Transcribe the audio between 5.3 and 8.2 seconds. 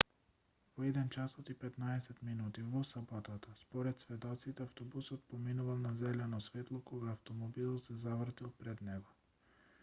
поминувал на зелено светло кога автомобилот се